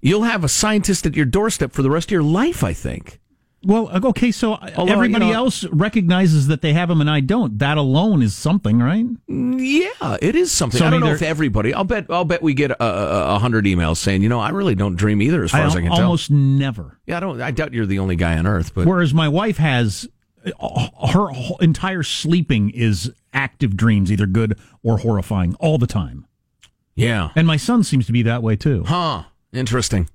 [0.00, 2.62] you'll have a scientist at your doorstep for the rest of your life.
[2.62, 3.18] I think.
[3.64, 7.20] Well, okay, so Although, everybody you know- else recognizes that they have them and I
[7.20, 7.58] don't.
[7.60, 9.06] That alone is something, right?
[9.28, 10.78] Yeah, it is something.
[10.78, 11.72] So I don't know if everybody.
[11.72, 12.06] I'll bet.
[12.10, 14.96] I'll bet we get a, a, a hundred emails saying, you know, I really don't
[14.96, 16.02] dream either, as far I as I can tell.
[16.02, 16.98] almost never.
[17.06, 17.40] Yeah, I don't.
[17.40, 20.08] I doubt you're the only guy on earth, but Whereas my wife has
[20.58, 21.28] uh, her
[21.60, 26.26] entire sleeping is active dreams, either good or horrifying, all the time.
[26.96, 27.30] yeah.
[27.36, 28.82] And my son seems to be that way too.
[28.84, 29.22] Huh.
[29.52, 30.08] Interesting.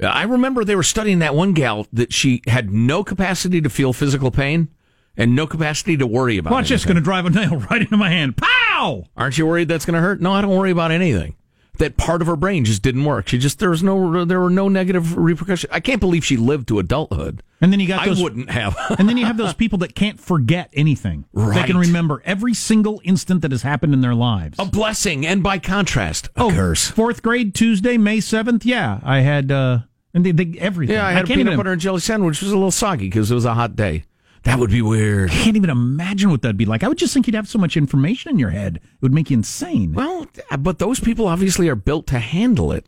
[0.00, 3.92] I remember they were studying that one gal that she had no capacity to feel
[3.92, 4.68] physical pain
[5.16, 6.52] and no capacity to worry about.
[6.52, 6.94] Watch this, anything.
[6.94, 8.36] going to drive a nail right into my hand.
[8.36, 9.04] Pow!
[9.16, 10.20] Aren't you worried that's going to hurt?
[10.20, 11.34] No, I don't worry about anything.
[11.78, 13.28] That part of her brain just didn't work.
[13.28, 15.72] She just there was no there were no negative repercussions.
[15.72, 17.42] I can't believe she lived to adulthood.
[17.60, 18.76] And then you got I wouldn't have.
[18.98, 21.24] and then you have those people that can't forget anything.
[21.34, 24.56] They can remember every single instant that has happened in their lives.
[24.60, 26.88] a blessing, and by contrast, a Oh, curse.
[26.90, 28.64] Fourth grade Tuesday, May seventh.
[28.64, 29.80] Yeah, I had uh,
[30.14, 30.94] and they, they, everything.
[30.96, 32.36] Yeah, I had a can't peanut even, butter and jelly sandwich.
[32.38, 34.04] which was a little soggy because it was a hot day.
[34.44, 35.30] That would be weird.
[35.30, 36.82] I can't even imagine what that'd be like.
[36.82, 39.30] I would just think you'd have so much information in your head; it would make
[39.30, 39.92] you insane.
[39.94, 40.26] Well,
[40.58, 42.86] but those people obviously are built to handle it.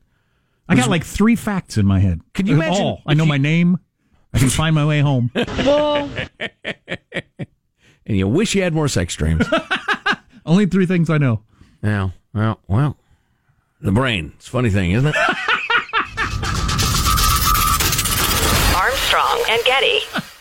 [0.68, 2.20] I got like three facts in my head.
[2.32, 3.02] Can you imagine all.
[3.06, 3.78] I know you- my name.
[4.32, 5.30] I can find my way home.
[8.06, 9.46] And you wish you had more sex dreams.
[10.46, 11.42] Only three things I know.
[11.82, 12.10] Yeah.
[12.34, 12.96] Well, well,
[13.80, 14.32] the brain.
[14.36, 15.14] It's a funny thing, isn't it?
[18.74, 20.00] Armstrong and Getty.